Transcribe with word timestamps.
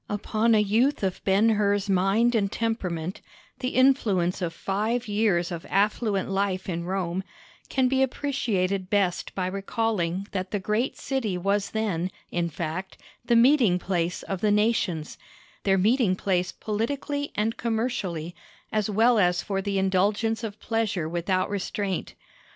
Upon 0.09 0.55
a 0.55 0.59
youth 0.59 1.03
of 1.03 1.23
Ben 1.25 1.49
Hur's 1.49 1.87
mind 1.87 2.33
and 2.33 2.51
temperament 2.51 3.21
the 3.59 3.75
influence 3.75 4.41
of 4.41 4.51
five 4.51 5.07
years 5.07 5.51
of 5.51 5.63
affluent 5.69 6.27
life 6.27 6.67
in 6.67 6.85
Rome 6.85 7.23
can 7.69 7.87
be 7.87 8.01
appreciated 8.01 8.89
best 8.89 9.35
by 9.35 9.45
recalling 9.45 10.27
that 10.31 10.49
the 10.49 10.57
great 10.57 10.97
city 10.97 11.37
was 11.37 11.69
then, 11.69 12.09
in 12.31 12.49
fact, 12.49 12.97
the 13.23 13.35
meeting 13.35 13.77
place 13.77 14.23
of 14.23 14.41
the 14.41 14.49
nations—their 14.49 15.77
meeting 15.77 16.15
place 16.15 16.51
politically 16.51 17.31
and 17.35 17.55
commercially, 17.57 18.33
as 18.71 18.89
well 18.89 19.19
as 19.19 19.43
for 19.43 19.61
the 19.61 19.77
indulgence 19.77 20.43
of 20.43 20.59
pleasure 20.59 21.07
without 21.07 21.47
restraint. 21.47 22.15